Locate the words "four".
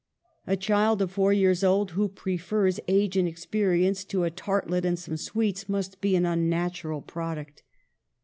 1.11-1.31